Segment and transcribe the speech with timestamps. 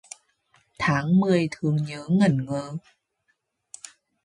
[0.79, 2.77] Tháng mười thương nhớ ngẩn ngơ